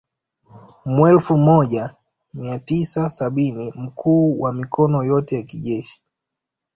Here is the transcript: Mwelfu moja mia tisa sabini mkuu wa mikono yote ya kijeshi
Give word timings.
Mwelfu 0.85 1.37
moja 1.37 1.95
mia 2.33 2.59
tisa 2.59 3.09
sabini 3.09 3.71
mkuu 3.75 4.39
wa 4.41 4.53
mikono 4.53 5.03
yote 5.03 5.35
ya 5.35 5.43
kijeshi 5.43 6.01